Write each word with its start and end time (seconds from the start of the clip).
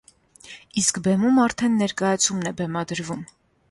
Իսկ 0.83 0.97
բեմում 1.09 1.39
արդեն 1.45 1.79
ներկայացումն 1.85 2.53
է 2.55 2.59
բեմադրվում։ 2.61 3.25